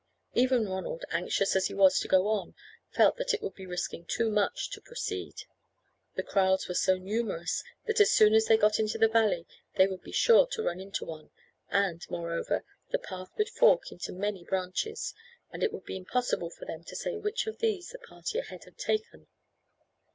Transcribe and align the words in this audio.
Even 0.33 0.67
Ronald, 0.67 1.05
anxious 1.11 1.55
as 1.55 1.67
he 1.67 1.75
was 1.75 1.99
to 1.99 2.07
go 2.07 2.27
on, 2.27 2.55
felt 2.89 3.17
that 3.17 3.35
it 3.35 3.41
would 3.43 3.53
be 3.53 3.67
risking 3.67 4.03
too 4.03 4.31
much 4.31 4.71
to 4.71 4.81
proceed. 4.81 5.43
The 6.15 6.23
kraals 6.23 6.67
were 6.67 6.73
so 6.73 6.97
numerous 6.97 7.63
that 7.85 7.99
as 7.99 8.11
soon 8.11 8.33
as 8.33 8.45
they 8.47 8.57
got 8.57 8.79
into 8.79 8.97
the 8.97 9.07
valley 9.07 9.45
they 9.75 9.85
would 9.85 10.01
be 10.01 10.11
sure 10.11 10.47
to 10.47 10.63
run 10.63 10.79
into 10.79 11.05
one, 11.05 11.29
and, 11.69 12.01
moreover, 12.09 12.65
the 12.89 12.97
path 12.97 13.29
would 13.37 13.49
fork 13.49 13.91
into 13.91 14.11
many 14.11 14.43
branches, 14.43 15.13
and 15.51 15.61
it 15.61 15.71
would 15.71 15.85
be 15.85 15.97
impossible 15.97 16.49
for 16.49 16.65
them 16.65 16.83
to 16.85 16.95
say 16.95 17.15
which 17.15 17.45
of 17.45 17.59
these 17.59 17.89
the 17.89 17.99
party 17.99 18.39
ahead 18.39 18.63
had 18.63 18.79
taken. 18.79 19.27